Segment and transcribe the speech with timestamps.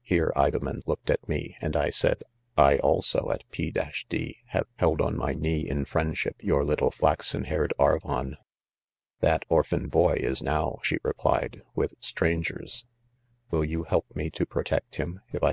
[0.10, 1.72] ""Here' 'Idbmen' looked at me ;and;•!
[1.94, 2.24] said,
[2.56, 6.90] 1 alsq; a# P—; ^d' i have' helci' on 'my kride in friendship,' your little
[6.90, 8.36] flaxen haired 'Anton."• c
[9.20, 12.84] That 7 orphan boy, is now, she replied, wiili strangers;
[13.50, 15.50] will* you help me to 'protect him, if "1.